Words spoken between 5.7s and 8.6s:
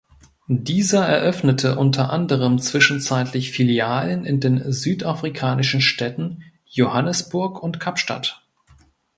Städten Johannesburg und Kapstadt.